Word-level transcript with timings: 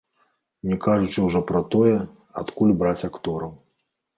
Не 0.69 0.77
кажучы 0.85 1.19
ўжо 1.27 1.41
пра 1.53 1.61
тое, 1.75 1.93
адкуль 2.45 2.77
браць 2.83 2.99
актораў. 3.11 3.57